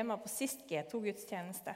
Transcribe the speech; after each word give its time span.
tema 0.00 0.16
på 0.16 0.28
sist 0.28 0.58
G2-gudstjeneste. 0.68 1.74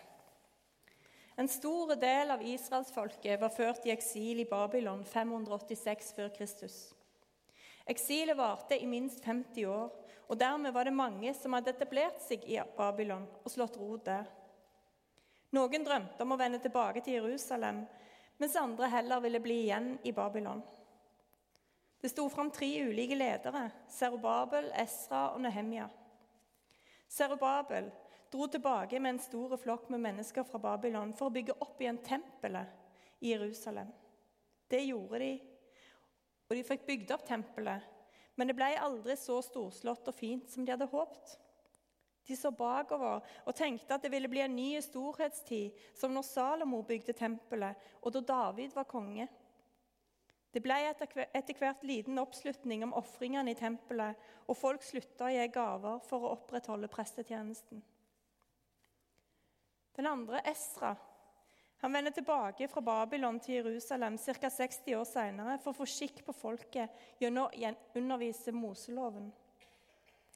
En 1.36 1.49
stor 1.49 1.97
del 1.97 2.31
av 2.31 2.43
israelsfolket 2.43 3.41
var 3.41 3.50
ført 3.53 3.85
i 3.85 3.91
eksil 3.93 4.39
i 4.41 4.47
Babylon 4.49 5.03
586 5.04 6.12
før 6.17 6.31
Kristus. 6.33 6.76
Eksilet 7.84 8.38
varte 8.38 8.79
i 8.80 8.87
minst 8.88 9.21
50 9.26 9.66
år, 9.68 9.90
og 10.24 10.38
dermed 10.40 10.72
var 10.72 10.88
det 10.88 10.95
mange 10.96 11.34
som 11.37 11.52
hadde 11.52 11.74
etablert 11.74 12.22
seg 12.24 12.46
i 12.48 12.56
Babylon 12.79 13.26
og 13.42 13.52
slått 13.52 13.76
rot 13.76 14.06
der. 14.06 14.30
Noen 15.52 15.84
drømte 15.84 16.25
om 16.25 16.32
å 16.32 16.38
vende 16.41 16.62
tilbake 16.64 17.02
til 17.04 17.18
Jerusalem, 17.18 17.82
mens 18.41 18.56
andre 18.56 18.88
heller 18.95 19.20
ville 19.27 19.43
bli 19.45 19.59
igjen 19.66 19.91
i 20.00 20.14
Babylon. 20.16 20.64
Det 22.00 22.09
sto 22.14 22.25
fram 22.32 22.48
tre 22.48 22.70
ulike 22.88 23.20
ledere, 23.20 23.66
Serubabel, 23.93 24.70
Esra 24.80 25.27
og 25.34 25.45
Nehemia. 25.45 25.91
Serubabel 27.14 27.93
dro 28.35 28.48
tilbake 28.51 28.98
med 28.98 29.14
en 29.14 29.23
stor 29.23 29.55
flokk 29.62 29.87
med 29.95 30.03
mennesker 30.03 30.42
fra 30.48 30.59
Babylon 30.59 31.12
for 31.15 31.30
å 31.30 31.34
bygge 31.34 31.55
opp 31.62 31.79
igjen 31.79 32.01
tempelet 32.02 33.23
i 33.23 33.30
Jerusalem. 33.30 33.92
Det 34.66 34.80
gjorde 34.83 35.20
de, 35.23 35.33
og 36.48 36.56
de 36.56 36.65
fikk 36.66 36.83
bygd 36.89 37.12
opp 37.15 37.23
tempelet, 37.28 37.87
men 38.34 38.51
det 38.51 38.56
ble 38.59 38.73
aldri 38.83 39.15
så 39.20 39.39
storslått 39.45 40.11
og 40.11 40.19
fint 40.19 40.51
som 40.51 40.66
de 40.66 40.75
hadde 40.75 40.91
håpet. 40.91 41.37
De 42.27 42.34
så 42.34 42.51
bakover 42.51 43.23
og 43.45 43.55
tenkte 43.55 43.95
at 43.95 44.02
det 44.02 44.11
ville 44.11 44.30
bli 44.33 44.42
en 44.42 44.56
ny 44.56 44.69
storhetstid, 44.83 45.78
som 45.95 46.11
når 46.16 46.27
Salomo 46.27 46.83
bygde 46.83 47.14
tempelet, 47.14 47.78
og 48.03 48.16
da 48.16 48.27
David 48.34 48.75
var 48.75 48.91
konge. 48.91 49.28
Det 50.51 50.62
ble 50.64 50.83
etter 50.91 51.59
hvert 51.61 51.87
liten 51.87 52.19
oppslutning 52.19 52.83
om 52.87 52.98
ofringene 52.98 53.55
i 53.55 53.59
tempelet, 53.59 54.19
og 54.48 54.59
folk 54.59 54.83
slutta 54.83 55.28
å 55.28 55.34
gi 55.34 55.51
gaver 55.55 56.03
for 56.09 56.25
å 56.25 56.34
opprettholde 56.34 56.91
prestetjenesten. 56.91 57.83
Den 59.95 60.09
andre, 60.11 60.41
Esra, 60.51 60.95
han 61.84 61.93
vender 61.93 62.11
tilbake 62.11 62.69
fra 62.69 62.81
Babylon 62.81 63.37
til 63.41 63.55
Jerusalem 63.59 64.17
ca. 64.19 64.48
60 64.51 64.95
år 64.97 65.05
senere 65.05 65.59
for 65.61 65.75
å 65.75 65.77
få 65.83 65.86
skikk 65.86 66.23
på 66.25 66.33
folket 66.33 67.03
gjennom 67.20 67.51
å 67.51 67.73
undervise 67.98 68.55
Moseloven. 68.56 69.27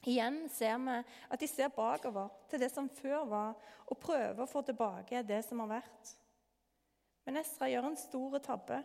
Igjen 0.05 0.43
ser 0.53 0.77
vi 0.83 0.99
at 1.01 1.41
de 1.41 1.49
ser 1.49 1.73
bakover 1.73 2.29
til 2.51 2.61
det 2.61 2.69
som 2.69 2.91
før 3.01 3.25
var, 3.31 3.57
og 3.89 3.99
prøver 3.99 4.43
å 4.45 4.47
få 4.51 4.61
tilbake 4.67 5.23
det 5.25 5.41
som 5.47 5.65
har 5.65 5.73
vært. 5.79 6.13
Men 7.25 7.41
Esra 7.41 7.67
gjør 7.67 7.89
en 7.89 7.99
stor 7.99 8.39
tabbe. 8.45 8.79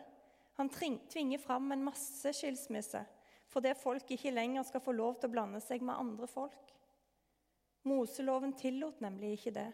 Han 0.57 0.73
tvinger 0.73 1.45
fram 1.45 1.71
en 1.71 1.85
masse 1.91 2.33
skilsmisse 2.33 3.05
fordi 3.53 3.71
folk 3.77 4.09
ikke 4.11 4.33
lenger 4.33 4.65
skal 4.67 4.81
få 4.83 4.91
lov 4.91 5.19
til 5.19 5.29
å 5.29 5.31
blande 5.31 5.61
seg 5.63 5.85
med 5.85 5.95
andre 5.95 6.27
folk. 6.27 6.73
Moseloven 7.87 8.57
tillot 8.57 9.05
nemlig 9.05 9.35
ikke 9.37 9.53
det. 9.55 9.69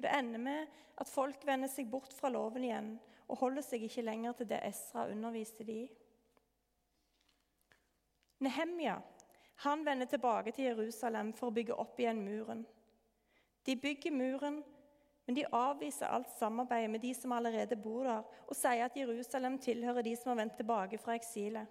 Det 0.00 0.10
ender 0.16 0.40
med 0.40 0.80
at 1.00 1.08
folk 1.08 1.46
vender 1.46 1.68
seg 1.68 1.90
bort 1.90 2.12
fra 2.16 2.30
loven 2.32 2.64
igjen 2.64 2.94
og 3.30 3.38
holder 3.42 3.64
seg 3.64 3.84
ikke 3.86 4.04
lenger 4.04 4.34
til 4.38 4.48
det 4.50 4.62
Esra 4.66 5.06
underviste 5.12 5.66
de 5.66 5.76
i. 5.84 5.88
Nehemja 8.40 8.98
han 9.60 9.84
vender 9.84 10.08
tilbake 10.08 10.54
til 10.56 10.70
Jerusalem 10.70 11.34
for 11.36 11.50
å 11.50 11.54
bygge 11.54 11.76
opp 11.76 11.98
igjen 12.00 12.22
muren. 12.24 12.64
De 13.68 13.76
bygger 13.76 14.14
muren 14.16 14.62
men 15.30 15.36
de 15.36 15.44
avviser 15.54 16.10
alt 16.10 16.26
samarbeid 16.40 16.88
med 16.90 17.04
de 17.04 17.12
som 17.14 17.30
allerede 17.32 17.76
bor 17.78 18.02
der, 18.02 18.24
og 18.50 18.56
sier 18.58 18.88
at 18.88 18.96
Jerusalem 18.98 19.60
tilhører 19.62 20.02
de 20.02 20.16
som 20.18 20.32
har 20.32 20.40
vendt 20.40 20.56
tilbake 20.58 20.98
fra 20.98 21.14
eksilet. 21.14 21.70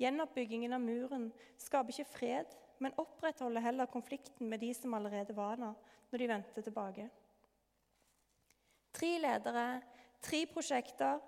Gjenoppbyggingen 0.00 0.72
av 0.72 0.80
muren 0.80 1.26
skaper 1.60 1.92
ikke 1.92 2.08
fred, 2.08 2.54
men 2.80 2.96
opprettholder 2.98 3.64
heller 3.64 3.90
konflikten 3.92 4.48
med 4.48 4.60
de 4.60 4.72
som 4.74 4.94
allerede 4.96 5.36
var 5.36 5.60
der, 5.60 5.74
når 6.10 6.18
de 6.18 6.28
vendte 6.28 6.62
tilbake. 6.64 7.08
Tre 8.92 9.10
ledere, 9.22 9.66
tre 10.22 10.44
prosjekter. 10.50 11.20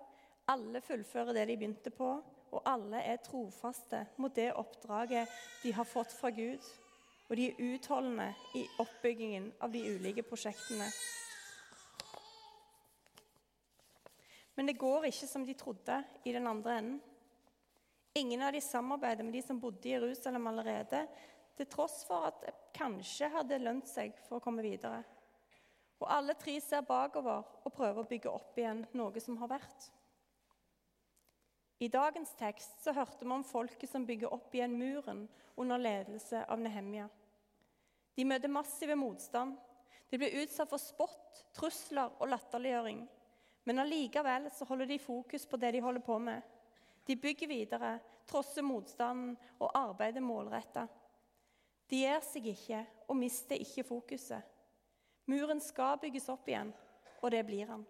Alle 0.48 0.80
fullfører 0.82 1.36
det 1.36 1.46
de 1.48 1.56
begynte 1.56 1.92
på, 1.94 2.08
og 2.52 2.62
alle 2.66 2.98
er 3.06 3.20
trofaste 3.22 4.06
mot 4.18 4.34
det 4.36 4.50
oppdraget 4.58 5.30
de 5.62 5.72
har 5.72 5.86
fått 5.86 6.12
fra 6.12 6.32
Gud 6.34 6.72
og 7.32 7.36
de 7.36 7.46
er 7.48 7.60
utholdende 7.64 8.26
i 8.60 8.66
oppbyggingen 8.82 9.46
av 9.64 9.72
de 9.72 9.80
ulike 9.94 10.20
prosjektene. 10.28 10.84
Men 14.52 14.68
det 14.68 14.76
går 14.76 15.06
ikke 15.08 15.28
som 15.30 15.46
de 15.48 15.54
trodde 15.56 15.96
i 16.28 16.34
den 16.36 16.46
andre 16.46 16.74
enden. 16.82 16.98
Ingen 18.20 18.44
av 18.44 18.52
de 18.52 18.60
samarbeider 18.60 19.24
med 19.24 19.32
de 19.32 19.40
som 19.46 19.60
bodde 19.62 19.88
i 19.88 19.94
Jerusalem 19.94 20.50
allerede, 20.50 21.06
til 21.56 21.68
tross 21.70 22.02
for 22.08 22.28
at 22.28 22.38
det 22.44 22.54
kanskje 22.76 23.30
hadde 23.32 23.60
lønt 23.62 23.88
seg 23.90 24.16
for 24.26 24.38
å 24.38 24.44
komme 24.44 24.64
videre. 24.64 25.02
Og 26.02 26.08
alle 26.10 26.34
tre 26.34 26.56
ser 26.60 26.82
bakover 26.86 27.44
og 27.62 27.74
prøver 27.74 28.02
å 28.02 28.08
bygge 28.08 28.30
opp 28.30 28.56
igjen 28.58 28.84
noe 28.98 29.20
som 29.22 29.36
har 29.38 29.52
vært. 29.52 29.90
I 31.82 31.88
dagens 31.90 32.34
tekst 32.38 32.82
så 32.84 32.94
hørte 32.94 33.24
vi 33.24 33.30
om 33.34 33.44
folket 33.46 33.90
som 33.90 34.06
bygger 34.06 34.30
opp 34.34 34.54
igjen 34.54 34.74
muren 34.78 35.24
under 35.58 35.80
ledelse 35.82 36.44
av 36.46 36.60
Nehemia. 36.62 37.08
De 38.14 38.26
møter 38.28 38.52
massive 38.52 38.94
motstand. 38.98 39.56
De 40.10 40.18
blir 40.20 40.42
utsatt 40.42 40.70
for 40.70 40.78
spott, 40.78 41.42
trusler 41.56 42.12
og 42.20 42.30
latterliggjøring. 42.30 43.02
Men 43.64 43.82
allikevel 43.82 44.50
så 44.54 44.66
holder 44.68 44.90
de 44.90 44.98
fokus 45.02 45.46
på 45.46 45.58
det 45.58 45.72
de 45.74 45.82
holder 45.82 46.04
på 46.06 46.18
med. 46.22 46.42
De 47.06 47.16
bygger 47.18 47.50
videre, 47.50 47.92
trosser 48.30 48.62
motstanden 48.62 49.36
og 49.58 49.70
arbeider 49.74 50.22
målretta. 50.22 50.86
De 51.92 51.98
gir 52.00 52.22
seg 52.24 52.46
ikke 52.48 52.78
og 53.12 53.18
mister 53.20 53.60
ikke 53.60 53.84
fokuset. 53.84 54.40
Muren 55.28 55.60
skal 55.60 55.98
bygges 56.00 56.30
opp 56.32 56.48
igjen, 56.48 56.70
og 57.20 57.28
det 57.34 57.42
blir 57.44 57.68
han. 57.68 57.84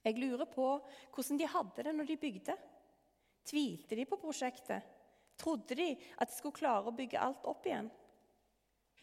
Jeg 0.00 0.16
lurer 0.16 0.48
på 0.48 0.70
hvordan 1.12 1.36
de 1.36 1.50
hadde 1.52 1.84
det 1.84 1.92
når 1.92 2.08
de 2.08 2.16
bygde. 2.22 2.56
Tvilte 3.44 3.98
de 3.98 4.08
på 4.08 4.16
prosjektet? 4.22 4.88
Trodde 5.40 5.76
de 5.76 5.90
at 6.16 6.28
de 6.28 6.36
skulle 6.36 6.56
klare 6.56 6.88
å 6.88 6.96
bygge 6.96 7.20
alt 7.20 7.44
opp 7.48 7.68
igjen? 7.68 7.92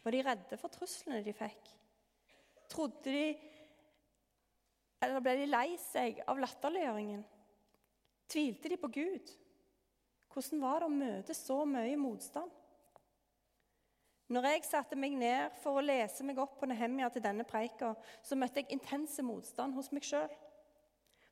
Var 0.02 0.14
de 0.14 0.26
redde 0.26 0.58
for 0.58 0.74
truslene 0.74 1.22
de 1.22 1.34
fikk? 1.34 1.72
Trodde 2.70 3.14
de 3.14 3.24
Eller 4.98 5.22
ble 5.22 5.36
de 5.38 5.46
lei 5.46 5.76
seg 5.78 6.24
av 6.26 6.40
latterliggjøringen? 6.42 7.22
Tvilte 8.26 8.70
de 8.72 8.78
på 8.82 8.90
Gud? 8.98 9.30
Hvordan 10.34 10.62
var 10.62 10.82
det 10.82 10.88
å 10.88 10.94
møte 10.94 11.36
så 11.38 11.62
mye 11.70 11.94
motstand? 12.00 12.50
Når 14.28 14.44
jeg 14.44 14.64
satte 14.68 14.96
meg 14.98 15.14
ned 15.16 15.54
for 15.62 15.78
å 15.78 15.84
lese 15.84 16.24
meg 16.26 16.38
opp 16.42 16.58
på 16.60 16.68
Nehemia 16.68 17.08
til 17.12 17.24
denne 17.24 17.46
preika, 17.48 17.94
så 18.22 18.36
møtte 18.36 18.60
jeg 18.60 18.74
intense 18.76 19.24
motstand 19.24 19.72
hos 19.76 19.88
meg 19.94 20.04
sjøl. 20.04 20.28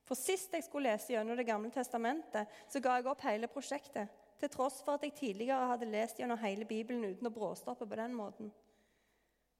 For 0.06 0.16
sist 0.16 0.54
jeg 0.54 0.64
skulle 0.64 0.92
lese 0.92 1.12
gjennom 1.12 1.36
Det 1.36 1.44
gamle 1.48 1.70
testamentet, 1.74 2.46
så 2.70 2.80
ga 2.80 2.96
jeg 2.96 3.10
opp 3.10 3.24
hele 3.26 3.50
prosjektet 3.52 4.22
til 4.40 4.52
tross 4.52 4.82
for 4.84 4.96
at 4.96 5.04
jeg 5.04 5.16
tidligere 5.16 5.68
hadde 5.72 5.88
lest 5.90 6.20
gjennom 6.20 6.40
hele 6.40 6.64
Bibelen 6.68 7.04
uten 7.04 7.28
å 7.28 7.32
bråstoppe 7.32 7.88
på 7.88 7.98
den 7.98 8.14
måten. 8.16 8.52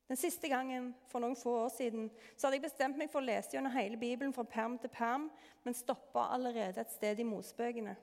Den 0.07 0.19
siste 0.21 0.49
gangen, 0.49 0.93
for 1.11 1.21
noen 1.21 1.37
få 1.37 1.57
år 1.65 1.73
siden, 1.75 2.11
så 2.37 2.47
hadde 2.47 2.61
jeg 2.61 2.67
bestemt 2.69 2.99
meg 3.01 3.11
for 3.11 3.19
å 3.19 3.27
lese 3.27 3.57
gjennom 3.57 3.75
hele 3.75 3.99
Bibelen 3.99 4.35
fra 4.37 4.45
perm 4.47 4.77
til 4.79 4.93
perm, 4.93 5.27
men 5.65 5.75
stoppa 5.75 6.29
allerede 6.37 6.81
et 6.81 6.95
sted 6.95 7.19
i 7.19 7.27
Mosebøkene. 7.27 7.97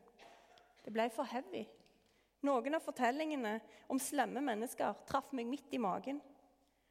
Det 0.83 0.91
ble 0.91 1.07
for 1.15 1.29
heavy. 1.29 1.63
Noen 2.43 2.75
av 2.75 2.83
fortellingene 2.83 3.57
om 3.87 3.99
slemme 4.01 4.41
mennesker 4.43 4.97
traff 5.07 5.29
meg 5.31 5.47
midt 5.47 5.71
i 5.71 5.79
magen. 5.79 6.19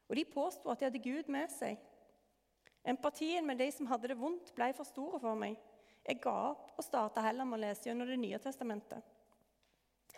Og 0.08 0.16
de 0.16 0.24
påsto 0.28 0.70
at 0.72 0.80
de 0.80 0.88
hadde 0.88 1.02
Gud 1.04 1.28
med 1.32 1.50
seg. 1.52 1.76
Empatien 2.88 3.46
med 3.46 3.60
de 3.60 3.68
som 3.72 3.86
hadde 3.90 4.10
det 4.10 4.18
vondt, 4.18 4.50
ble 4.56 4.70
for 4.74 4.88
store 4.88 5.20
for 5.22 5.38
meg. 5.38 5.58
Jeg 6.02 6.18
ga 6.24 6.32
opp 6.50 6.72
og 6.74 6.86
starta 6.86 7.22
heller 7.22 7.46
med 7.46 7.60
å 7.60 7.62
lese 7.66 7.86
gjennom 7.86 8.08
Det 8.08 8.18
nye 8.18 8.40
testamentet. 8.42 9.04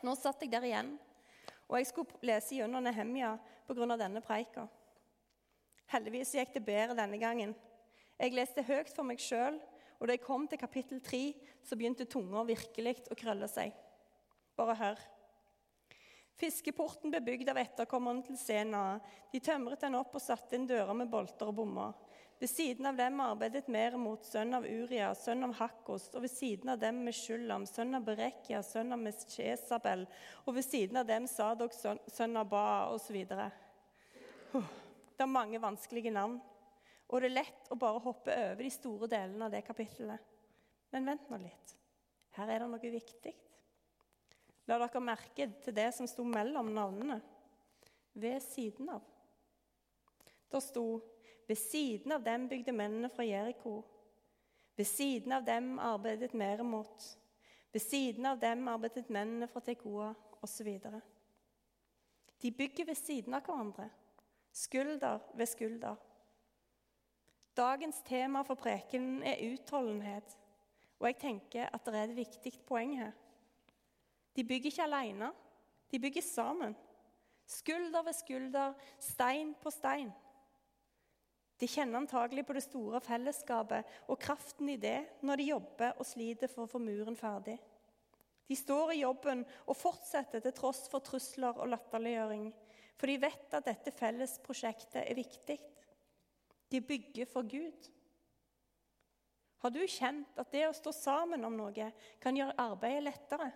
Nå 0.05 0.15
satt 0.17 0.43
jeg 0.43 0.53
der 0.53 0.65
igjen, 0.65 0.95
og 1.69 1.77
jeg 1.79 1.91
skulle 1.91 2.25
lese 2.25 2.57
gjennom 2.57 2.85
Nehemia 2.85 3.35
pga. 3.67 3.97
denne 3.97 4.21
preika. 4.21 4.69
Heldigvis 5.93 6.35
gikk 6.35 6.55
det 6.55 6.65
bedre 6.65 6.97
denne 6.97 7.19
gangen. 7.19 7.55
Jeg 8.19 8.33
leste 8.33 8.63
høyt 8.63 8.93
for 8.95 9.05
meg 9.05 9.19
sjøl, 9.19 9.59
og 9.99 10.07
da 10.07 10.15
jeg 10.15 10.25
kom 10.25 10.47
til 10.49 10.59
kapittel 10.59 11.01
3, 11.03 11.35
så 11.63 11.77
begynte 11.77 12.05
tunga 12.05 12.45
virkelig 12.45 13.05
å 13.11 13.19
krølle 13.19 13.49
seg. 13.49 13.73
Bare 14.57 14.75
hør. 14.79 15.01
Fiskeporten 16.35 17.13
ble 17.13 17.21
bygd 17.23 17.51
av 17.53 17.61
etterkommerne 17.63 18.25
til 18.27 18.39
Sena. 18.39 18.99
De 19.31 19.41
tømret 19.43 19.85
den 19.85 19.95
opp 19.99 20.17
og 20.19 20.23
satte 20.23 20.57
inn 20.59 20.67
dører 20.67 20.97
med 20.99 21.11
bolter 21.13 21.51
og 21.53 21.59
bommer. 21.61 21.95
Ved 22.43 22.51
siden 22.51 22.89
av 22.91 22.97
dem 22.99 23.21
arbeidet 23.23 23.69
Meremot, 23.71 24.25
sønn 24.27 24.57
av 24.59 24.67
Uria, 24.67 25.13
sønn 25.15 25.47
av 25.47 25.55
Hakkos, 25.61 26.09
og 26.17 26.25
ved 26.25 26.33
siden 26.33 26.73
av 26.73 26.81
dem 26.83 26.99
Meshulam, 27.07 27.63
sønn 27.71 27.95
av 27.95 28.03
Berekia, 28.09 28.59
sønn 28.67 28.91
av 28.93 28.99
Meshesabel, 29.01 30.03
og 30.43 30.57
ved 30.57 30.67
siden 30.67 30.99
av 31.01 31.07
dem 31.09 31.29
Sadok, 31.31 31.73
sønn 31.73 32.37
av 32.37 32.51
Ba, 32.51 32.65
osv. 32.91 33.21
Det 34.51 35.23
er 35.23 35.31
mange 35.31 35.63
vanskelige 35.63 36.13
navn, 36.13 36.41
og 37.07 37.23
det 37.23 37.31
er 37.31 37.39
lett 37.39 37.71
å 37.71 37.79
bare 37.79 38.03
hoppe 38.03 38.35
over 38.35 38.67
de 38.67 38.75
store 38.75 39.09
delene 39.15 39.47
av 39.47 39.55
det 39.55 39.63
kapittelet. 39.65 40.31
Men 40.91 41.07
vent 41.07 41.31
nå 41.31 41.39
litt. 41.39 41.77
Her 42.35 42.51
er 42.51 42.65
det 42.65 42.71
noe 42.75 42.95
viktig. 42.99 43.35
La 44.69 44.79
dere 44.81 45.01
merke 45.03 45.49
til 45.65 45.77
det 45.77 45.91
som 45.97 46.09
sto 46.09 46.25
mellom 46.25 46.73
navnene. 46.75 47.21
Ved 48.15 48.41
siden 48.45 48.89
av. 48.95 49.03
Da 50.51 50.61
sto 50.63 50.87
ved 51.49 51.59
siden 51.59 52.15
av 52.15 52.23
dem 52.25 52.47
bygde 52.49 52.73
mennene 52.73 53.11
fra 53.13 53.27
Jeriko. 53.27 53.83
Ved 54.77 54.89
siden 54.89 55.33
av 55.33 55.45
dem 55.45 55.79
arbeidet 55.83 56.35
Meremot. 56.35 57.11
Ved 57.73 57.83
siden 57.83 58.27
av 58.27 58.39
dem 58.39 58.69
arbeidet 58.71 59.11
mennene 59.11 59.49
fra 59.51 59.61
Tekoa 59.61 60.13
osv. 60.43 60.71
De 62.43 62.51
bygger 62.53 62.87
ved 62.87 62.95
siden 62.95 63.35
av 63.35 63.45
hverandre, 63.47 63.89
skulder 64.53 65.23
ved 65.35 65.49
skulder. 65.49 65.97
Dagens 67.57 68.03
tema 68.05 68.43
for 68.45 68.59
prekenen 68.59 69.23
er 69.23 69.43
utholdenhet, 69.47 70.37
og 70.99 71.07
jeg 71.09 71.19
tenker 71.23 71.71
at 71.73 71.87
det 71.87 71.95
er 71.95 72.09
et 72.09 72.17
viktig 72.19 72.53
poeng 72.69 72.97
her. 72.99 73.13
De 74.35 74.45
bygger 74.45 74.73
ikke 74.73 74.87
alene, 74.87 75.31
de 75.91 76.01
bygger 76.01 76.23
sammen. 76.23 76.75
Skulder 77.47 78.03
ved 78.03 78.17
skulder, 78.17 78.73
stein 78.99 79.55
på 79.63 79.71
stein. 79.71 80.11
De 81.61 81.69
kjenner 81.71 82.01
antagelig 82.01 82.43
på 82.47 82.57
det 82.57 82.65
store 82.65 82.99
fellesskapet 83.05 83.87
og 84.11 84.19
kraften 84.19 84.69
i 84.73 84.81
det 84.81 84.99
når 85.23 85.39
de 85.39 85.51
jobber 85.53 85.95
og 86.01 86.09
sliter 86.09 86.51
for 86.51 86.67
å 86.67 86.73
få 86.73 86.81
muren 86.83 87.17
ferdig. 87.17 87.61
De 88.49 88.57
står 88.59 88.93
i 88.93 89.03
jobben 89.05 89.45
og 89.65 89.79
fortsetter 89.79 90.43
til 90.45 90.55
tross 90.57 90.83
for 90.93 91.05
trusler 91.05 91.57
og 91.57 91.71
latterliggjøring, 91.71 92.51
for 92.99 93.09
de 93.09 93.21
vet 93.23 93.57
at 93.57 93.69
dette 93.69 93.95
fellesprosjektet 93.95 95.01
er 95.05 95.17
viktig. 95.17 95.57
De 96.73 96.81
bygger 96.85 97.31
for 97.31 97.47
Gud. 97.49 97.91
Har 99.65 99.73
du 99.73 99.81
kjent 99.89 100.37
at 100.37 100.51
det 100.53 100.67
å 100.69 100.77
stå 100.77 100.93
sammen 100.93 101.47
om 101.47 101.55
noe 101.57 101.89
kan 102.21 102.37
gjøre 102.37 102.59
arbeidet 102.61 103.07
lettere? 103.07 103.49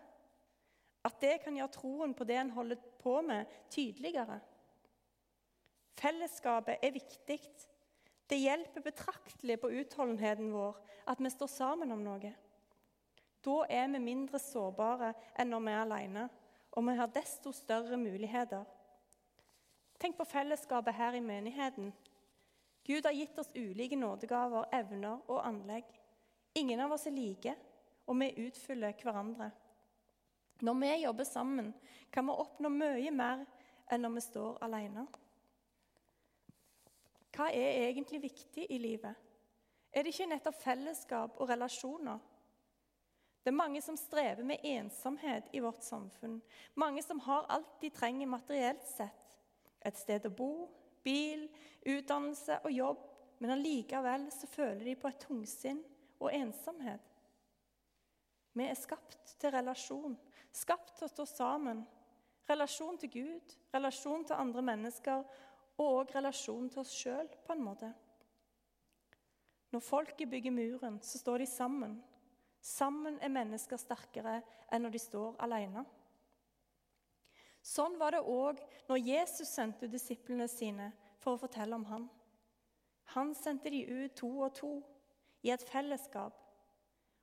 At 1.05 1.21
det 1.23 1.39
kan 1.45 1.57
gjøre 1.57 1.75
troen 1.75 2.15
på 2.15 2.27
det 2.27 2.37
en 2.41 2.55
holder 2.57 2.81
på 3.01 3.21
med, 3.23 3.47
tydeligere? 3.71 4.41
Fellesskapet 5.99 6.83
er 6.83 6.95
viktig 6.95 7.39
det 8.29 8.37
hjelper 8.37 8.85
betraktelig 8.85 9.57
på 9.61 9.71
utholdenheten 9.81 10.51
vår 10.53 10.77
at 11.09 11.21
vi 11.21 11.31
står 11.33 11.49
sammen 11.49 11.93
om 11.95 12.03
noe. 12.05 12.33
Da 13.45 13.55
er 13.73 13.87
vi 13.95 14.01
mindre 14.03 14.41
sårbare 14.43 15.15
enn 15.39 15.49
når 15.49 15.63
vi 15.65 15.73
er 15.73 15.85
alene, 15.85 16.25
og 16.77 16.85
vi 16.85 16.97
har 16.99 17.15
desto 17.15 17.55
større 17.57 17.97
muligheter. 17.97 18.67
Tenk 19.99 20.19
på 20.19 20.29
fellesskapet 20.29 20.95
her 20.95 21.17
i 21.17 21.25
menigheten. 21.25 21.89
Gud 22.85 23.09
har 23.09 23.17
gitt 23.17 23.39
oss 23.41 23.51
ulike 23.57 23.97
nådegaver, 23.97 24.69
evner 24.77 25.25
og 25.27 25.41
anlegg. 25.47 25.89
Ingen 26.55 26.85
av 26.85 26.93
oss 26.93 27.09
er 27.09 27.17
like, 27.17 27.55
og 28.07 28.21
vi 28.21 28.29
utfyller 28.45 28.93
hverandre. 29.01 29.51
Når 30.61 30.75
vi 30.75 30.95
jobber 31.03 31.25
sammen, 31.25 31.75
kan 32.11 32.27
vi 32.27 32.35
oppnå 32.35 32.71
mye 32.73 33.11
mer 33.15 33.45
enn 33.91 34.03
når 34.03 34.15
vi 34.17 34.25
står 34.25 34.59
alene. 34.67 35.05
Hva 37.37 37.53
er 37.55 37.85
egentlig 37.87 38.23
viktig 38.25 38.67
i 38.75 38.79
livet? 38.83 39.15
Er 39.95 40.03
det 40.03 40.13
ikke 40.13 40.27
nettopp 40.33 40.59
fellesskap 40.59 41.39
og 41.39 41.49
relasjoner? 41.49 42.19
Det 43.43 43.53
er 43.53 43.57
mange 43.57 43.81
som 43.81 43.97
strever 43.97 44.45
med 44.45 44.65
ensomhet 44.67 45.47
i 45.57 45.63
vårt 45.65 45.85
samfunn. 45.87 46.41
Mange 46.75 47.03
som 47.07 47.21
har 47.25 47.47
alt 47.49 47.79
de 47.81 47.91
trenger 47.95 48.29
materielt 48.29 48.83
sett. 48.91 49.39
Et 49.87 49.97
sted 49.97 50.27
å 50.27 50.35
bo, 50.35 50.67
bil, 51.07 51.47
utdannelse 51.87 52.59
og 52.65 52.75
jobb. 52.75 53.05
Men 53.39 53.55
allikevel 53.55 54.27
så 54.35 54.51
føler 54.51 54.83
de 54.91 54.97
på 54.99 55.09
et 55.09 55.23
tungsinn 55.23 55.81
og 56.19 56.33
ensomhet. 56.35 57.05
Vi 58.59 58.67
er 58.67 58.77
skapt 58.77 59.37
til 59.39 59.55
relasjon, 59.55 60.19
skapt 60.55 60.97
til 60.97 61.07
å 61.07 61.13
stå 61.13 61.27
sammen. 61.29 61.85
Relasjon 62.49 62.99
til 62.99 63.11
Gud, 63.13 63.55
relasjon 63.75 64.25
til 64.25 64.39
andre 64.39 64.65
mennesker 64.65 65.25
og 65.79 65.87
òg 66.01 66.15
relasjon 66.17 66.69
til 66.73 66.83
oss 66.83 66.93
sjøl, 66.95 67.29
på 67.47 67.55
en 67.55 67.65
måte. 67.65 67.91
Når 69.71 69.85
folket 69.85 70.31
bygger 70.31 70.55
muren, 70.55 70.97
så 71.03 71.21
står 71.21 71.45
de 71.45 71.47
sammen. 71.47 71.99
Sammen 72.61 73.19
er 73.23 73.33
mennesker 73.33 73.79
sterkere 73.79 74.41
enn 74.73 74.83
når 74.87 74.97
de 74.97 75.03
står 75.03 75.37
alene. 75.45 75.85
Sånn 77.63 77.99
var 78.01 78.17
det 78.17 78.25
òg 78.25 78.61
når 78.89 79.05
Jesus 79.05 79.51
sendte 79.53 79.91
disiplene 79.93 80.49
sine 80.49 80.91
for 81.21 81.37
å 81.37 81.43
fortelle 81.43 81.77
om 81.77 81.85
ham. 81.91 82.09
Han 83.15 83.35
sendte 83.37 83.71
de 83.73 83.85
ut 83.85 84.17
to 84.17 84.31
og 84.47 84.55
to, 84.57 84.73
i 85.45 85.53
et 85.55 85.63
fellesskap. 85.69 86.35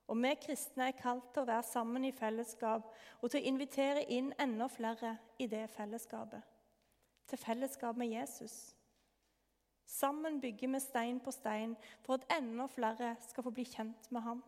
Og 0.07 0.19
vi 0.21 0.33
kristne 0.37 0.89
er 0.89 0.99
kalt 0.99 1.31
til 1.33 1.43
å 1.43 1.49
være 1.49 1.65
sammen 1.65 2.05
i 2.05 2.13
fellesskap 2.13 2.91
og 3.21 3.29
til 3.29 3.41
å 3.41 3.47
invitere 3.49 4.05
inn 4.13 4.33
enda 4.39 4.67
flere 4.69 5.15
i 5.41 5.47
det 5.49 5.65
fellesskapet 5.73 6.51
til 7.29 7.41
fellesskap 7.41 7.97
med 7.97 8.07
Jesus. 8.07 8.75
Sammen 9.85 10.41
bygger 10.41 10.71
vi 10.73 10.79
stein 10.79 11.19
på 11.19 11.31
stein 11.31 11.75
for 12.03 12.17
at 12.17 12.27
enda 12.37 12.67
flere 12.69 13.15
skal 13.27 13.45
få 13.45 13.53
bli 13.53 13.65
kjent 13.69 14.11
med 14.11 14.21
ham. 14.21 14.43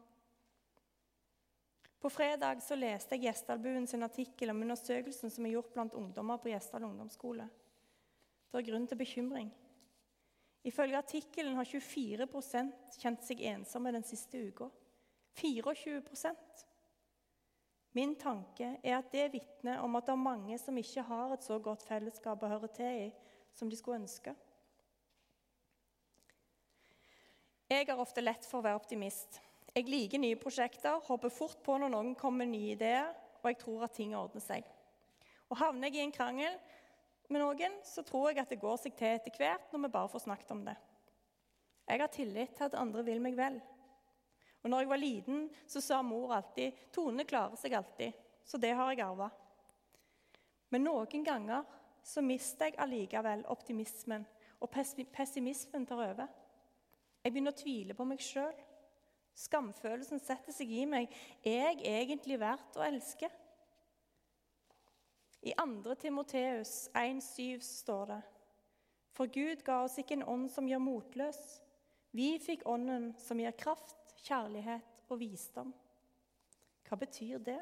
På 2.02 2.10
fredag 2.14 2.62
så 2.62 2.78
leste 2.78 3.16
jeg 3.16 3.26
Gjesdalbuen 3.26 3.88
sin 3.90 4.06
artikkel 4.06 4.54
om 4.54 4.62
undersøkelsen 4.62 5.34
som 5.34 5.46
er 5.46 5.56
gjort 5.56 5.72
blant 5.74 5.96
ungdommer 5.98 6.38
på 6.42 6.52
Gjesdal 6.52 6.86
ungdomsskole. 6.86 7.48
Det 8.52 8.60
er 8.60 8.68
grunn 8.70 8.86
til 8.88 9.00
bekymring. 9.00 9.50
Ifølge 10.64 10.98
artikkelen 10.98 11.56
har 11.58 11.66
24% 11.66 13.00
kjent 13.02 13.26
seg 13.26 13.42
ensomme 13.50 13.94
den 13.96 14.06
siste 14.06 14.42
uka. 14.50 14.70
24% 15.38 16.66
Min 17.98 18.16
tanke 18.20 18.76
er 18.84 18.98
at 19.00 19.12
det 19.14 19.32
vitner 19.34 19.80
om 19.82 19.96
at 19.98 20.06
det 20.06 20.14
er 20.14 20.22
mange 20.22 20.58
som 20.62 20.78
ikke 20.78 21.06
har 21.08 21.34
et 21.34 21.46
så 21.46 21.58
godt 21.64 21.86
fellesskap 21.88 22.44
å 22.44 22.50
høre 22.52 22.70
til 22.74 23.08
i 23.08 23.08
som 23.58 23.70
de 23.72 23.78
skulle 23.80 24.04
ønske. 24.04 24.36
Jeg 27.68 27.88
har 27.90 28.00
ofte 28.00 28.22
lett 28.22 28.46
for 28.48 28.62
å 28.62 28.66
være 28.68 28.80
optimist. 28.80 29.40
Jeg 29.74 29.90
liker 29.90 30.22
nye 30.22 30.38
prosjekter, 30.40 31.02
hopper 31.08 31.34
fort 31.34 31.58
på 31.66 31.78
når 31.82 31.92
noen 31.92 32.14
kommer 32.16 32.46
med 32.46 32.54
nye 32.54 32.76
ideer, 32.76 33.10
og 33.42 33.50
jeg 33.50 33.58
tror 33.64 33.88
at 33.88 33.96
ting 33.98 34.14
ordner 34.18 34.46
seg. 34.46 34.68
Og 35.50 35.58
Havner 35.60 35.90
jeg 35.90 36.00
i 36.00 36.06
en 36.06 36.14
krangel 36.16 36.56
med 37.28 37.42
noen, 37.42 37.80
så 37.84 38.06
tror 38.06 38.30
jeg 38.30 38.44
at 38.44 38.54
det 38.54 38.62
går 38.62 38.78
seg 38.82 38.96
til 39.00 39.18
etter 39.18 39.36
hvert 39.42 39.74
når 39.74 39.88
vi 39.88 39.94
bare 39.98 40.12
får 40.14 40.24
snakket 40.28 40.54
om 40.56 40.64
det. 40.70 40.78
Jeg 41.88 42.04
har 42.04 42.14
tillit 42.14 42.56
til 42.56 42.68
at 42.70 42.80
andre 42.80 43.04
vil 43.08 43.22
meg 43.24 43.36
vel. 43.40 43.60
Og 44.68 44.72
når 44.72 44.80
jeg 44.80 44.90
var 44.90 45.00
liten, 45.00 45.44
så 45.68 45.80
sa 45.82 46.02
mor 46.04 46.34
alltid 46.36 46.72
'Tone 46.92 47.24
klarer 47.24 47.56
seg 47.56 47.72
alltid'. 47.72 48.14
Så 48.44 48.58
det 48.58 48.74
har 48.76 48.90
jeg 48.92 49.00
arva. 49.00 49.30
Men 50.70 50.84
noen 50.84 51.24
ganger 51.24 51.64
så 52.04 52.22
mister 52.22 52.66
jeg 52.66 52.76
allikevel 52.78 53.46
optimismen, 53.48 54.26
og 54.60 54.70
pessimismen 55.14 55.86
tar 55.86 56.02
over. 56.12 56.28
Jeg 57.24 57.32
begynner 57.32 57.52
å 57.52 57.62
tvile 57.62 57.94
på 57.94 58.04
meg 58.04 58.20
sjøl. 58.20 58.54
Skamfølelsen 59.36 60.20
setter 60.20 60.52
seg 60.52 60.72
i 60.72 60.86
meg. 60.86 61.16
Er 61.46 61.72
jeg 61.72 61.80
egentlig 61.86 62.40
verdt 62.40 62.76
å 62.76 62.84
elske? 62.84 63.30
I 65.44 65.54
2. 65.56 65.96
Timoteus 65.96 66.90
1,7 66.94 67.62
står 67.62 68.06
det 68.06 68.20
For 69.12 69.32
Gud 69.32 69.64
ga 69.64 69.84
oss 69.86 69.98
ikke 69.98 70.20
en 70.20 70.28
ånd 70.28 70.52
som 70.52 70.68
gjør 70.68 70.84
motløs. 70.84 71.62
Vi 72.12 72.34
fikk 72.40 72.68
ånden 72.68 73.14
som 73.18 73.40
gir 73.40 73.56
kraft 73.56 74.07
kjærlighet 74.24 75.10
og 75.10 75.20
visdom. 75.20 75.74
Hva 76.88 76.98
betyr 77.00 77.42
det? 77.44 77.60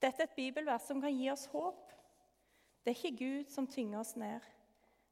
Dette 0.00 0.24
er 0.24 0.30
et 0.30 0.36
bibelvers 0.36 0.86
som 0.88 1.00
kan 1.02 1.12
gi 1.12 1.28
oss 1.32 1.46
håp. 1.52 1.90
Det 2.80 2.92
er 2.92 2.96
ikke 2.96 3.18
Gud 3.20 3.52
som 3.52 3.68
tynger 3.68 4.00
oss 4.00 4.14
ned. 4.16 4.40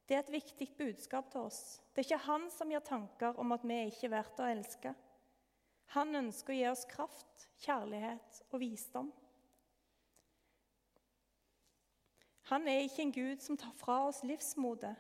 Det 0.09 0.17
er 0.17 0.23
et 0.25 0.33
viktig 0.33 0.71
budskap 0.79 1.29
til 1.31 1.45
oss. 1.51 1.83
Det 1.93 2.01
er 2.01 2.07
ikke 2.09 2.25
han 2.25 2.47
som 2.51 2.71
gir 2.73 2.81
tanker 2.85 3.37
om 3.37 3.53
at 3.53 3.67
vi 3.69 3.77
er 3.77 3.91
ikke 3.91 4.09
er 4.09 4.15
verdt 4.17 4.41
å 4.41 4.49
elske. 4.49 4.95
Han 5.93 6.17
ønsker 6.17 6.55
å 6.55 6.57
gi 6.57 6.69
oss 6.71 6.87
kraft, 6.89 7.49
kjærlighet 7.61 8.41
og 8.49 8.63
visdom. 8.63 9.11
Han 12.49 12.65
er 12.69 12.87
ikke 12.87 13.05
en 13.05 13.13
Gud 13.13 13.45
som 13.45 13.61
tar 13.61 13.75
fra 13.77 13.99
oss 14.09 14.23
livsmotet, 14.25 14.97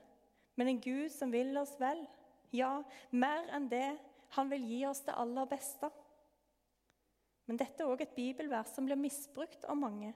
men 0.61 0.68
en 0.68 0.80
Gud 0.85 1.08
som 1.14 1.32
vil 1.32 1.56
oss 1.56 1.73
vel. 1.80 2.02
Ja, 2.52 2.82
mer 3.08 3.49
enn 3.56 3.70
det 3.73 3.97
han 4.37 4.50
vil 4.50 4.64
gi 4.68 4.85
oss 4.88 5.04
det 5.06 5.16
aller 5.16 5.49
beste. 5.49 5.90
Men 7.49 7.61
dette 7.61 7.82
er 7.82 7.88
òg 7.88 8.02
et 8.04 8.16
bibelvers 8.16 8.75
som 8.75 8.88
blir 8.88 8.99
misbrukt 9.00 9.64
av 9.64 9.78
mange. 9.80 10.12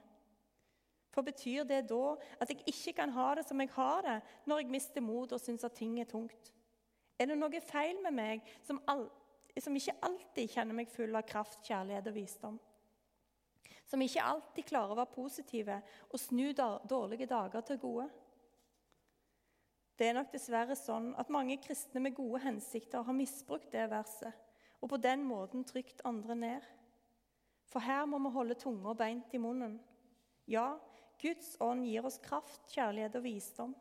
For 1.13 1.25
betyr 1.25 1.65
det 1.69 1.83
da 1.89 2.15
at 2.41 2.49
jeg 2.49 2.63
ikke 2.69 2.95
kan 3.01 3.13
ha 3.13 3.33
det 3.37 3.45
som 3.47 3.61
jeg 3.61 3.71
har 3.75 4.05
det, 4.05 4.19
når 4.49 4.63
jeg 4.63 4.73
mister 4.73 5.05
mot 5.05 5.31
og 5.33 5.41
syns 5.41 5.65
at 5.65 5.75
ting 5.77 5.99
er 6.01 6.09
tungt? 6.09 6.51
Er 7.21 7.29
det 7.29 7.37
noe 7.37 7.61
feil 7.61 7.99
med 8.01 8.15
meg 8.17 8.53
som, 8.65 8.81
all, 8.89 9.05
som 9.61 9.75
ikke 9.77 9.97
alltid 10.05 10.49
kjenner 10.55 10.77
meg 10.77 10.89
full 10.89 11.13
av 11.15 11.25
kraft, 11.29 11.61
kjærlighet 11.65 12.09
og 12.09 12.17
visdom? 12.17 12.57
Som 13.85 14.01
ikke 14.01 14.25
alltid 14.25 14.65
klarer 14.65 14.95
å 14.95 14.97
være 14.97 15.13
positive 15.13 15.79
og 16.09 16.21
snu 16.21 16.47
dårlige 16.53 17.29
dager 17.29 17.65
til 17.67 17.81
gode? 17.81 18.07
Det 20.03 20.09
er 20.09 20.17
nok 20.17 20.33
dessverre 20.33 20.75
sånn 20.75 21.13
at 21.15 21.29
mange 21.31 21.55
kristne 21.63 22.01
med 22.03 22.11
gode 22.17 22.41
hensikter 22.43 23.05
har 23.07 23.15
misbrukt 23.15 23.69
det 23.71 23.85
verset 23.87 24.35
og 24.83 24.89
på 24.91 24.97
den 24.99 25.21
måten 25.23 25.63
trykt 25.63 26.01
andre 26.03 26.35
ned. 26.35 26.65
For 27.71 27.79
her 27.79 28.03
må 28.11 28.19
vi 28.25 28.33
holde 28.35 28.57
tunga 28.59 28.91
beint 28.99 29.31
i 29.31 29.39
munnen. 29.39 29.77
Ja, 30.51 30.73
Guds 31.23 31.53
ånd 31.63 31.87
gir 31.87 32.03
oss 32.03 32.19
kraft, 32.19 32.67
kjærlighet 32.75 33.15
og 33.15 33.23
visdom. 33.29 33.77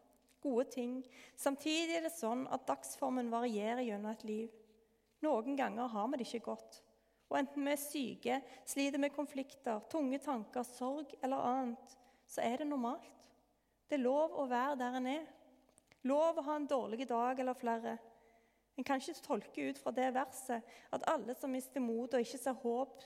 gode 0.47 0.69
ting. 0.71 0.95
Samtidig 1.35 1.99
er 1.99 2.07
det 2.07 2.15
sånn 2.15 2.47
at 2.55 2.69
dagsformen 2.71 3.35
varierer 3.35 3.83
gjennom 3.83 4.15
et 4.15 4.25
liv. 4.25 4.55
Noen 5.27 5.59
ganger 5.59 5.91
har 5.91 6.09
vi 6.09 6.23
det 6.23 6.31
ikke 6.31 6.53
godt. 6.53 6.83
Og 7.31 7.39
enten 7.43 7.67
vi 7.67 7.75
er 7.75 7.83
syke, 7.83 8.41
sliter 8.63 8.99
med 9.03 9.15
konflikter, 9.15 9.83
tunge 9.91 10.23
tanker, 10.23 10.63
sorg 10.63 11.19
eller 11.23 11.51
annet, 11.51 12.01
så 12.31 12.47
er 12.47 12.63
det 12.63 12.71
normalt. 12.71 13.11
Det 13.91 13.99
er 13.99 14.07
lov 14.07 14.39
å 14.39 14.47
være 14.47 14.79
der 14.87 15.03
en 15.03 15.15
er. 15.19 15.31
Lov 16.09 16.39
å 16.39 16.47
ha 16.49 16.57
en 16.59 16.67
dårlig 16.67 17.07
dag 17.09 17.41
eller 17.41 17.59
flere. 17.59 17.97
En 18.77 18.85
kan 18.85 19.01
ikke 19.01 19.23
tolke 19.23 19.69
ut 19.69 19.79
fra 19.79 19.93
det 19.95 20.09
verset 20.15 20.65
at 20.91 21.05
alle 21.11 21.37
som 21.39 21.53
mister 21.53 21.83
motet 21.85 22.19
og 22.19 22.27
ikke 22.27 22.41
ser 22.41 22.59
håp 22.63 23.05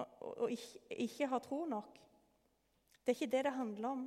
og 0.00 0.46
ikke, 0.50 0.80
ikke 1.04 1.28
har 1.28 1.42
tro 1.44 1.64
nok. 1.68 1.98
Det 3.02 3.12
er 3.12 3.18
ikke 3.18 3.32
det 3.34 3.44
det 3.44 3.54
handler 3.56 3.88
om, 3.88 4.04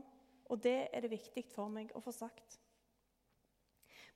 og 0.50 0.62
det 0.64 0.78
er 0.92 1.06
det 1.06 1.12
viktig 1.14 1.46
for 1.54 1.70
meg 1.72 1.92
å 1.96 2.02
få 2.02 2.14
sagt. 2.16 2.58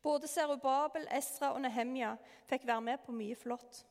Både 0.02 0.30
Serubabel, 0.32 1.06
Esra 1.12 1.52
og 1.54 1.62
Nehemja 1.62 2.14
fikk 2.48 2.66
være 2.68 2.86
med 2.88 3.02
på 3.04 3.16
mye 3.16 3.36
flott. 3.36 3.84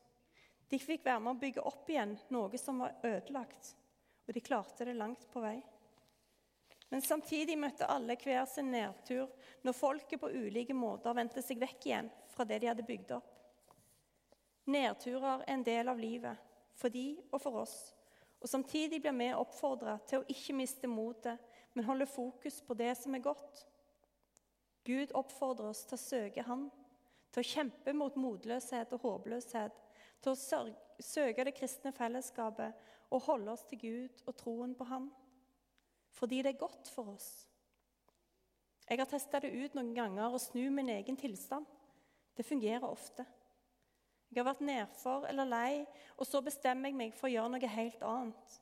De 0.69 0.79
fikk 0.81 1.05
være 1.05 1.21
med 1.21 1.35
å 1.35 1.41
bygge 1.41 1.65
opp 1.65 1.89
igjen 1.89 2.15
noe 2.33 2.61
som 2.61 2.81
var 2.81 2.97
ødelagt, 3.05 3.73
og 4.27 4.33
de 4.33 4.43
klarte 4.45 4.85
det 4.85 4.97
langt 4.97 5.27
på 5.31 5.41
vei. 5.45 5.59
Men 6.89 7.03
samtidig 7.05 7.57
møtte 7.59 7.87
alle 7.89 8.15
hver 8.17 8.45
sin 8.49 8.71
nedtur 8.73 9.29
når 9.65 9.77
folket 9.77 10.21
på 10.21 10.31
ulike 10.33 10.73
måter 10.73 11.13
vendte 11.13 11.43
seg 11.45 11.61
vekk 11.61 11.85
igjen 11.85 12.09
fra 12.33 12.45
det 12.49 12.61
de 12.63 12.69
hadde 12.71 12.85
bygd 12.87 13.13
opp. 13.19 13.35
Nedturer 14.69 15.43
er 15.43 15.45
en 15.53 15.65
del 15.65 15.89
av 15.89 16.01
livet, 16.01 16.37
for 16.77 16.93
de 16.93 17.19
og 17.31 17.41
for 17.41 17.61
oss. 17.61 17.77
Og 18.39 18.49
Samtidig 18.49 19.01
blir 19.03 19.15
vi 19.17 19.29
oppfordra 19.35 19.97
til 20.07 20.21
å 20.21 20.27
ikke 20.31 20.55
miste 20.57 20.89
motet, 20.89 21.37
men 21.73 21.85
holde 21.85 22.07
fokus 22.09 22.61
på 22.65 22.77
det 22.77 22.93
som 22.97 23.15
er 23.15 23.25
godt. 23.25 23.65
Gud 24.85 25.13
oppfordrer 25.17 25.69
oss 25.69 25.83
til 25.85 25.97
å 25.97 26.01
søke 26.01 26.45
Han, 26.47 26.69
til 27.29 27.43
å 27.43 27.49
kjempe 27.49 27.93
mot 27.93 28.15
motløshet 28.17 28.93
og 28.95 29.03
håpløshet, 29.05 29.75
til 30.23 30.33
å 30.33 30.63
søke 31.03 31.45
det 31.45 31.55
kristne 31.57 31.93
fellesskapet 31.95 32.87
og 33.13 33.25
holde 33.27 33.53
oss 33.53 33.65
til 33.69 33.81
Gud 33.83 34.23
og 34.25 34.37
troen 34.39 34.73
på 34.77 34.87
Han. 34.89 35.09
Fordi 36.19 36.41
det 36.43 36.53
er 36.53 36.59
godt 36.59 36.91
for 36.91 37.13
oss. 37.15 37.29
Jeg 38.89 38.99
har 38.99 39.07
testa 39.07 39.39
det 39.39 39.53
ut 39.53 39.75
noen 39.77 39.93
ganger 39.95 40.33
og 40.33 40.41
snu 40.41 40.65
min 40.73 40.89
egen 40.91 41.17
tilstand. 41.19 41.67
Det 42.35 42.45
fungerer 42.45 42.87
ofte. 42.87 43.25
Jeg 44.29 44.41
har 44.41 44.49
vært 44.51 44.65
nedfor 44.65 45.25
eller 45.29 45.47
lei, 45.49 45.85
og 46.17 46.27
så 46.27 46.41
bestemmer 46.45 46.91
jeg 46.91 46.97
meg 46.97 47.15
for 47.17 47.29
å 47.29 47.33
gjøre 47.33 47.53
noe 47.53 47.71
helt 47.73 48.03
annet. 48.05 48.57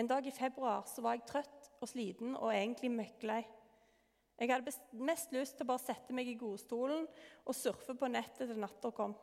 En 0.00 0.08
dag 0.08 0.26
i 0.26 0.34
februar 0.34 0.86
så 0.88 1.04
var 1.04 1.16
jeg 1.16 1.28
trøtt 1.28 1.68
og 1.80 1.90
sliten 1.90 2.34
og 2.36 2.52
egentlig 2.52 2.90
møkklei. 2.92 3.42
Jeg 4.40 4.50
hadde 4.50 4.74
mest 4.98 5.32
lyst 5.36 5.58
til 5.58 5.66
å 5.66 5.70
bare 5.70 5.84
sette 5.84 6.16
meg 6.16 6.28
i 6.28 6.38
godstolen 6.40 7.04
og 7.44 7.56
surfe 7.56 7.94
på 7.94 8.10
nettet 8.10 8.48
til 8.48 8.58
natta 8.58 8.90
kom. 8.96 9.14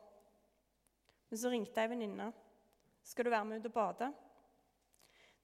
Men 1.28 1.38
så 1.38 1.50
ringte 1.52 1.82
ei 1.82 1.90
venninne. 1.90 2.32
'Skal 3.02 3.24
du 3.24 3.30
være 3.30 3.44
med 3.44 3.60
ut 3.60 3.66
og 3.66 3.72
bade?' 3.72 4.12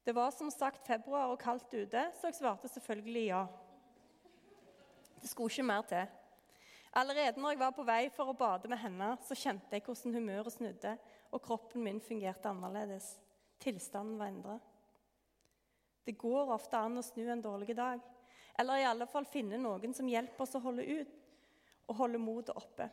Det 0.07 0.15
var 0.15 0.31
som 0.31 0.51
sagt 0.55 0.87
februar 0.87 1.33
og 1.33 1.41
kaldt 1.43 1.73
ute, 1.75 2.03
så 2.15 2.29
jeg 2.29 2.37
svarte 2.39 2.69
selvfølgelig 2.71 3.25
ja. 3.27 3.41
Det 5.19 5.27
skulle 5.27 5.51
ikke 5.51 5.67
mer 5.67 5.83
til. 5.91 6.05
Allerede 6.95 7.43
når 7.43 7.57
jeg 7.57 7.59
var 7.59 7.73
på 7.75 7.87
vei 7.89 8.05
for 8.15 8.31
å 8.31 8.37
bade 8.39 8.71
med 8.71 8.79
henne, 8.79 9.09
så 9.27 9.35
kjente 9.35 9.75
jeg 9.75 9.83
hvordan 9.83 10.15
humøret 10.15 10.55
snudde, 10.55 10.93
og 11.35 11.43
kroppen 11.43 11.83
min 11.83 11.99
fungerte 12.01 12.53
annerledes. 12.53 13.17
Tilstanden 13.59 14.15
var 14.21 14.31
endret. 14.31 14.71
Det 16.07 16.15
går 16.15 16.55
ofte 16.55 16.79
an 16.79 17.03
å 17.03 17.03
snu 17.03 17.27
en 17.27 17.43
dårlig 17.43 17.75
dag, 17.75 17.99
eller 18.55 18.79
i 18.79 18.87
alle 18.87 19.11
fall 19.11 19.27
finne 19.27 19.59
noen 19.59 19.91
som 19.91 20.07
hjelper 20.07 20.47
oss 20.47 20.55
å 20.55 20.63
holde 20.63 20.87
ut 20.87 21.21
og 21.91 21.99
holde 22.05 22.23
motet 22.23 22.55
oppe. 22.55 22.87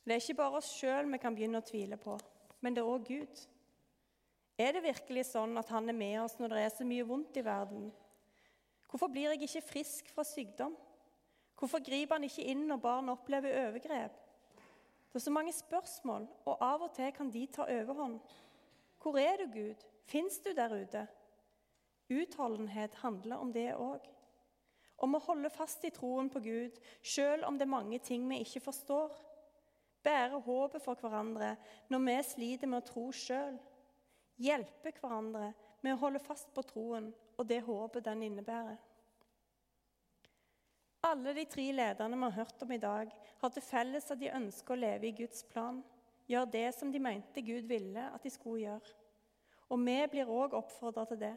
Det 0.00 0.16
er 0.16 0.24
ikke 0.24 0.40
bare 0.40 0.64
oss 0.64 0.72
sjøl 0.80 1.12
vi 1.12 1.20
kan 1.20 1.36
begynne 1.36 1.60
å 1.60 1.68
tvile 1.74 2.00
på, 2.00 2.16
men 2.64 2.72
det 2.72 2.80
er 2.80 2.94
òg 2.96 3.04
Gud. 3.12 3.48
Er 4.62 4.76
det 4.76 4.84
virkelig 4.84 5.24
sånn 5.32 5.58
at 5.58 5.70
Han 5.74 5.90
er 5.90 5.96
med 5.96 6.20
oss 6.22 6.38
når 6.38 6.54
det 6.54 6.62
er 6.62 6.72
så 6.76 6.86
mye 6.86 7.06
vondt 7.08 7.38
i 7.40 7.44
verden? 7.46 7.88
Hvorfor 8.90 9.10
blir 9.10 9.32
jeg 9.32 9.46
ikke 9.48 9.68
frisk 9.70 10.10
fra 10.14 10.24
sykdom? 10.28 10.74
Hvorfor 11.58 11.82
griper 11.82 12.18
han 12.18 12.26
ikke 12.26 12.44
inn 12.52 12.66
når 12.68 12.82
barn 12.82 13.10
opplever 13.10 13.56
overgrep? 13.66 14.18
Det 15.12 15.18
er 15.20 15.24
så 15.24 15.32
mange 15.32 15.52
spørsmål, 15.52 16.26
og 16.48 16.62
av 16.64 16.84
og 16.86 16.94
til 16.96 17.10
kan 17.16 17.30
de 17.32 17.46
ta 17.52 17.66
overhånd. 17.68 18.20
Hvor 19.02 19.18
er 19.20 19.42
du, 19.42 19.48
Gud? 19.52 19.82
Fins 20.08 20.38
du 20.44 20.52
der 20.56 20.72
ute? 20.72 21.06
Utholdenhet 22.12 22.94
handler 23.02 23.36
om 23.36 23.52
det 23.52 23.72
òg. 23.74 24.06
Om 25.02 25.16
å 25.16 25.24
holde 25.26 25.50
fast 25.50 25.84
i 25.84 25.92
troen 25.94 26.30
på 26.30 26.40
Gud, 26.44 26.78
sjøl 27.02 27.44
om 27.48 27.58
det 27.58 27.66
er 27.66 27.74
mange 27.74 27.98
ting 28.04 28.24
vi 28.30 28.42
ikke 28.44 28.64
forstår. 28.68 29.16
Bære 30.04 30.40
håpet 30.44 30.82
for 30.84 30.98
hverandre 31.00 31.54
når 31.90 32.06
vi 32.06 32.16
sliter 32.26 32.70
med 32.70 32.82
å 32.82 32.88
tro 32.92 33.10
sjøl. 33.16 33.58
Hjelpe 34.40 34.92
hverandre 34.96 35.52
med 35.82 35.94
å 35.94 36.00
holde 36.00 36.22
fast 36.22 36.52
på 36.54 36.64
troen 36.66 37.10
og 37.36 37.46
det 37.48 37.60
håpet 37.66 38.06
den 38.06 38.22
innebærer. 38.28 38.78
Alle 41.02 41.34
de 41.34 41.44
tre 41.50 41.64
lederne 41.74 42.16
vi 42.16 42.22
har 42.28 42.36
hørt 42.36 42.62
om 42.62 42.72
i 42.72 42.78
dag, 42.78 43.08
har 43.40 43.50
til 43.50 43.64
felles 43.66 44.10
at 44.14 44.20
de 44.20 44.30
ønsker 44.30 44.74
å 44.74 44.78
leve 44.78 45.08
i 45.08 45.16
Guds 45.18 45.42
plan, 45.50 45.80
gjøre 46.30 46.52
det 46.52 46.68
som 46.76 46.92
de 46.94 47.00
mente 47.02 47.42
Gud 47.42 47.66
ville 47.66 48.04
at 48.06 48.22
de 48.22 48.30
skulle 48.30 48.62
gjøre. 48.62 48.94
Og 49.72 49.80
vi 49.82 49.96
blir 50.12 50.30
òg 50.30 50.54
oppfordra 50.54 51.04
til 51.10 51.18
det. 51.24 51.34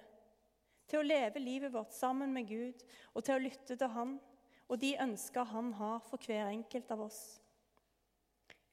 Til 0.86 1.02
å 1.02 1.08
leve 1.08 1.42
livet 1.42 1.74
vårt 1.74 1.96
sammen 1.98 2.34
med 2.36 2.46
Gud 2.46 2.84
og 3.14 3.24
til 3.25 3.40
å 3.40 3.42
lytte 3.42 3.74
til 3.74 3.90
Han 3.96 4.20
og 4.68 4.80
de 4.82 4.94
ønsker 5.02 5.50
Han 5.50 5.74
har 5.80 6.04
for 6.06 6.22
hver 6.22 6.52
enkelt 6.52 6.92
av 6.94 7.08
oss. 7.08 7.22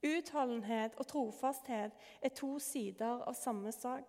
Utholdenhet 0.03 0.97
og 0.99 1.07
trofasthet 1.07 1.95
er 2.23 2.35
to 2.35 2.57
sider 2.63 3.23
av 3.23 3.37
samme 3.39 3.71
sak. 3.75 4.09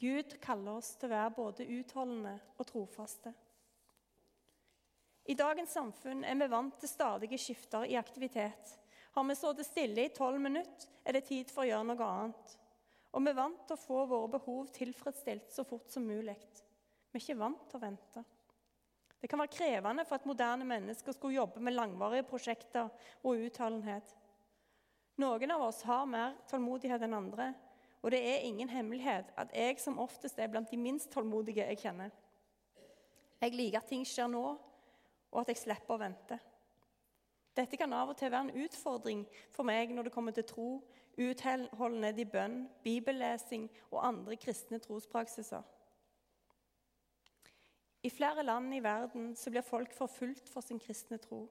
Gud 0.00 0.36
kaller 0.40 0.78
oss 0.78 0.94
til 0.96 1.08
å 1.08 1.14
være 1.14 1.34
både 1.36 1.66
utholdende 1.78 2.34
og 2.56 2.68
trofaste. 2.68 3.32
I 5.26 5.34
dagens 5.34 5.72
samfunn 5.74 6.22
er 6.24 6.36
vi 6.38 6.48
vant 6.48 6.76
til 6.80 6.88
stadige 6.88 7.38
skifter 7.40 7.84
i 7.88 7.96
aktivitet. 7.98 8.76
Har 9.16 9.24
vi 9.24 9.34
sittet 9.34 9.66
stille 9.66 10.04
i 10.06 10.12
tolv 10.14 10.38
minutter, 10.40 10.88
er 11.04 11.16
det 11.16 11.26
tid 11.28 11.50
for 11.50 11.64
å 11.64 11.68
gjøre 11.70 11.88
noe 11.88 12.06
annet. 12.06 12.54
Og 13.16 13.24
vi 13.24 13.32
er 13.32 13.38
vant 13.38 13.62
til 13.66 13.76
å 13.76 13.80
få 13.80 14.04
våre 14.10 14.32
behov 14.36 14.68
tilfredsstilt 14.76 15.52
så 15.52 15.64
fort 15.64 15.88
som 15.92 16.04
mulig. 16.04 16.36
Vi 17.10 17.18
er 17.18 17.24
ikke 17.24 17.40
vant 17.40 17.64
til 17.70 17.78
å 17.78 17.84
vente. 17.86 18.24
Det 19.16 19.30
kan 19.32 19.40
være 19.40 19.56
krevende 19.56 20.04
for 20.04 20.20
et 20.20 20.28
moderne 20.28 20.68
menneske 20.68 21.10
å 21.10 21.16
skulle 21.16 21.38
jobbe 21.38 21.62
med 21.64 21.74
langvarige 21.74 22.28
prosjekter 22.28 22.92
og 23.24 23.46
utholdenhet. 23.48 24.12
Noen 25.16 25.50
av 25.50 25.62
oss 25.62 25.82
har 25.88 26.04
mer 26.08 26.34
tålmodighet 26.50 27.02
enn 27.06 27.16
andre, 27.16 27.52
og 28.02 28.12
det 28.12 28.20
er 28.20 28.44
ingen 28.44 28.68
hemmelighet 28.68 29.32
at 29.40 29.54
jeg 29.56 29.78
som 29.80 29.98
oftest 29.98 30.38
er 30.38 30.50
blant 30.52 30.70
de 30.70 30.78
minst 30.78 31.08
tålmodige 31.12 31.64
jeg 31.64 31.80
kjenner. 31.80 32.12
Jeg 33.40 33.54
liker 33.56 33.80
at 33.80 33.88
ting 33.88 34.04
skjer 34.06 34.28
nå, 34.32 34.44
og 35.32 35.40
at 35.40 35.50
jeg 35.52 35.62
slipper 35.64 35.96
å 35.96 36.02
vente. 36.04 36.38
Dette 37.56 37.78
kan 37.80 37.92
av 37.96 38.12
og 38.12 38.18
til 38.20 38.30
være 38.32 38.50
en 38.50 38.64
utfordring 38.66 39.24
for 39.56 39.64
meg 39.64 39.94
når 39.96 40.08
det 40.08 40.12
kommer 40.12 40.36
til 40.36 40.44
tro, 40.48 40.68
utholdenhet 41.16 42.20
i 42.20 42.28
bønn, 42.28 42.58
bibellesing 42.84 43.70
og 43.90 44.02
andre 44.04 44.36
kristne 44.36 44.80
trospraksiser. 44.84 45.64
I 48.04 48.10
flere 48.12 48.44
land 48.44 48.74
i 48.76 48.82
verden 48.84 49.32
blir 49.34 49.64
folk 49.64 49.94
forfulgt 49.96 50.52
for 50.52 50.62
sin 50.62 50.78
kristne 50.78 51.18
tro. 51.18 51.46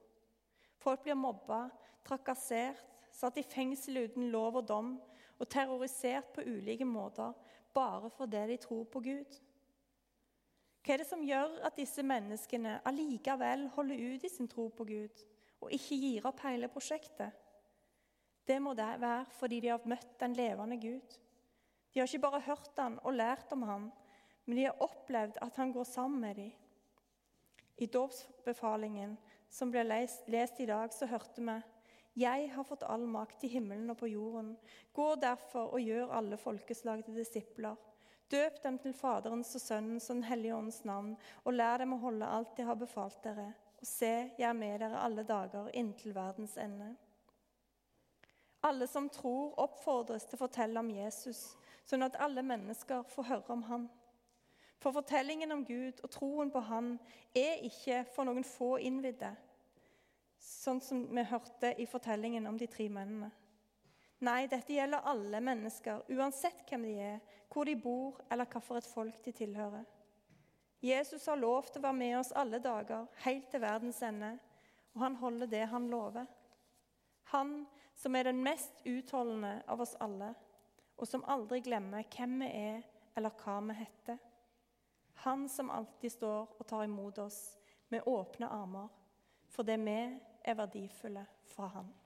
Folk 0.78 1.02
blir 1.02 1.18
mobba, 1.18 1.66
trakassert, 2.06 2.95
satt 3.16 3.38
i 3.40 3.46
fengsel 3.46 4.04
uten 4.04 4.28
lov 4.32 4.60
og 4.60 4.68
dom 4.68 4.94
og 5.36 5.48
terrorisert 5.52 6.32
på 6.34 6.44
ulike 6.44 6.84
måter 6.88 7.32
bare 7.76 8.10
fordi 8.12 8.42
de 8.50 8.56
tror 8.60 8.84
på 8.92 9.00
Gud. 9.04 9.38
Hva 10.84 10.94
er 10.94 11.02
det 11.02 11.08
som 11.08 11.24
gjør 11.26 11.58
at 11.66 11.76
disse 11.76 12.04
menneskene 12.06 12.78
allikevel 12.86 13.66
holder 13.74 14.04
ut 14.14 14.24
i 14.24 14.30
sin 14.30 14.48
tro 14.48 14.68
på 14.70 14.86
Gud 14.88 15.24
og 15.64 15.72
ikke 15.72 15.98
gir 15.98 16.28
opp 16.28 16.44
hele 16.46 16.70
prosjektet? 16.72 17.32
Det 18.46 18.60
må 18.62 18.76
det 18.78 18.92
være 19.02 19.24
fordi 19.34 19.60
de 19.64 19.72
har 19.72 19.88
møtt 19.90 20.12
den 20.20 20.36
levende 20.38 20.78
Gud. 20.78 21.16
De 21.90 22.00
har 22.00 22.06
ikke 22.06 22.22
bare 22.22 22.44
hørt 22.46 22.78
han 22.78 23.00
og 23.02 23.16
lært 23.16 23.52
om 23.52 23.64
han, 23.66 23.88
men 24.46 24.58
de 24.60 24.68
har 24.68 24.84
opplevd 24.84 25.40
at 25.42 25.56
han 25.58 25.72
går 25.74 25.88
sammen 25.90 26.20
med 26.20 26.36
dem. 26.38 26.52
I 27.76 27.86
dåpsbefalingen 27.86 29.16
som 29.50 29.72
ble 29.72 29.82
lest, 29.84 30.28
lest 30.30 30.60
i 30.62 30.68
dag, 30.70 30.92
så 30.94 31.08
hørte 31.10 31.42
vi 31.42 31.56
jeg 32.16 32.48
har 32.54 32.64
fått 32.64 32.82
all 32.88 33.04
makt 33.06 33.44
i 33.44 33.50
himmelen 33.52 33.92
og 33.92 33.98
på 34.00 34.08
jorden. 34.08 34.54
Gå 34.96 35.08
derfor 35.20 35.74
og 35.76 35.82
gjør 35.84 36.14
alle 36.16 36.38
folkeslag 36.40 37.02
til 37.04 37.18
disipler. 37.20 37.76
Døp 38.32 38.62
dem 38.62 38.78
til 38.80 38.94
Faderens 38.96 39.52
og 39.54 39.60
Sønnens 39.60 40.08
og 40.10 40.16
Den 40.16 40.24
hellige 40.24 40.54
åndens 40.56 40.84
navn, 40.84 41.12
og 41.44 41.52
lær 41.52 41.78
dem 41.78 41.92
å 41.92 42.00
holde 42.00 42.26
alt 42.38 42.56
jeg 42.58 42.66
har 42.66 42.78
befalt 42.80 43.20
dere. 43.24 43.50
Og 43.76 43.86
se, 43.86 44.30
jeg 44.38 44.48
er 44.48 44.56
med 44.56 44.80
dere 44.80 45.02
alle 45.04 45.26
dager 45.28 45.68
inntil 45.76 46.14
verdens 46.16 46.56
ende. 46.56 46.94
Alle 48.64 48.88
som 48.88 49.10
tror, 49.12 49.52
oppfordres 49.60 50.24
til 50.24 50.38
å 50.38 50.44
fortelle 50.46 50.80
om 50.80 50.88
Jesus, 50.90 51.52
sånn 51.84 52.02
at 52.02 52.16
alle 52.18 52.42
mennesker 52.42 53.04
får 53.12 53.28
høre 53.28 53.52
om 53.52 53.62
ham. 53.68 53.88
For 54.80 54.96
fortellingen 54.96 55.52
om 55.52 55.66
Gud 55.68 56.00
og 56.02 56.10
troen 56.10 56.50
på 56.52 56.60
Han 56.60 56.96
er 57.34 57.60
ikke 57.68 58.06
for 58.14 58.24
noen 58.24 58.44
få 58.44 58.76
innvidde, 58.80 59.36
sånn 60.42 60.80
som 60.82 61.02
vi 61.14 61.24
hørte 61.26 61.72
i 61.80 61.86
fortellingen 61.88 62.46
om 62.46 62.58
de 62.58 62.68
tre 62.70 62.88
mennene. 62.92 63.30
Nei, 64.24 64.46
dette 64.48 64.72
gjelder 64.72 65.04
alle 65.04 65.42
mennesker, 65.44 66.06
uansett 66.16 66.62
hvem 66.70 66.86
de 66.88 66.94
er, 67.04 67.18
hvor 67.52 67.68
de 67.68 67.76
bor, 67.76 68.22
eller 68.30 68.48
hvilket 68.48 68.88
folk 68.88 69.20
de 69.24 69.32
tilhører. 69.36 69.84
Jesus 70.80 71.26
har 71.28 71.40
lovt 71.40 71.76
å 71.76 71.82
være 71.84 71.98
med 71.98 72.18
oss 72.18 72.32
alle 72.36 72.60
dager, 72.62 73.06
helt 73.24 73.50
til 73.52 73.60
verdens 73.60 74.00
ende, 74.04 74.36
og 74.94 75.02
han 75.04 75.18
holder 75.20 75.50
det 75.52 75.64
han 75.68 75.88
lover. 75.92 76.26
Han 77.32 77.66
som 77.96 78.16
er 78.16 78.28
den 78.28 78.42
mest 78.44 78.80
utholdende 78.84 79.58
av 79.68 79.82
oss 79.84 79.96
alle, 80.00 80.32
og 80.96 81.08
som 81.08 81.24
aldri 81.28 81.60
glemmer 81.64 82.06
hvem 82.12 82.38
vi 82.40 82.48
er, 82.48 82.84
eller 83.16 83.36
hva 83.42 83.58
vi 83.68 83.76
heter. 83.82 84.20
Han 85.24 85.48
som 85.48 85.72
alltid 85.72 86.12
står 86.12 86.56
og 86.56 86.66
tar 86.68 86.84
imot 86.84 87.18
oss 87.24 87.40
med 87.92 88.04
åpne 88.08 88.48
armer, 88.52 88.88
fordi 89.56 89.72
vi 89.72 89.96
er 90.44 90.54
verdifulle 90.54 91.26
for 91.56 91.66
Han. 91.66 92.05